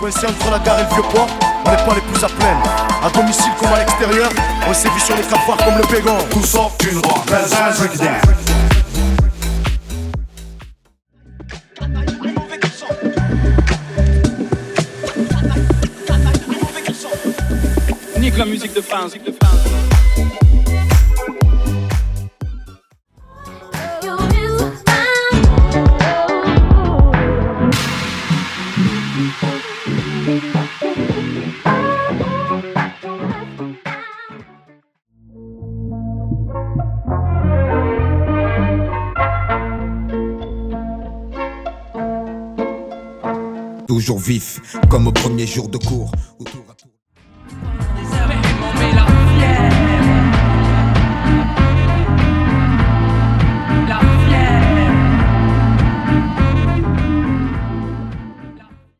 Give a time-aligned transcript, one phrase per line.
[0.00, 1.28] coincé entre la gare et le vieux port,
[1.66, 2.70] on n'est pas les plus à plaindre.
[3.04, 4.30] À domicile comme à l'extérieur,
[4.66, 6.16] on s'est vu sur les cafards comme le pégon.
[6.30, 7.22] Tout sort d'une roi.
[18.18, 19.89] Nique la musique de fin, musique de fin.
[30.30, 30.46] Toujours
[44.20, 46.12] vif, comme au premier jour de cours.